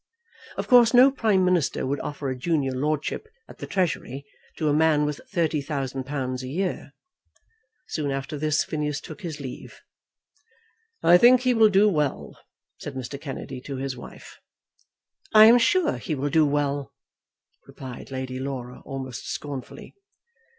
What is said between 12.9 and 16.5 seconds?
Mr. Kennedy to his wife. "I am sure he will do